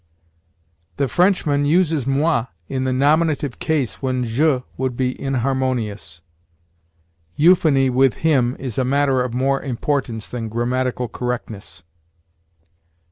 The 0.97 1.07
Frenchman 1.07 1.67
uses 1.67 2.07
moi 2.07 2.47
in 2.67 2.85
the 2.85 2.91
nominative 2.91 3.59
case 3.59 4.01
when 4.01 4.23
je 4.25 4.63
would 4.75 4.97
be 4.97 5.11
inharmonious. 5.21 6.23
Euphony 7.35 7.87
with 7.91 8.15
him 8.25 8.55
is 8.57 8.79
a 8.79 8.83
matter 8.83 9.21
of 9.21 9.35
more 9.35 9.61
importance 9.61 10.27
than 10.27 10.49
grammatical 10.49 11.07
correctness. 11.07 11.83